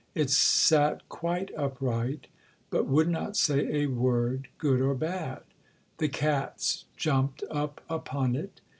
[0.15, 2.25] It sat quite upright,
[2.71, 5.43] but would not say a word, good or bad.
[5.99, 8.61] The cats jumped up upon it.